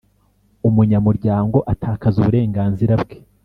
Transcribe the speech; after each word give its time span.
Umunyamuryango 0.67 1.57
atakaza 1.73 2.15
uburenganzira 2.21 2.93
bwe. 3.01 3.17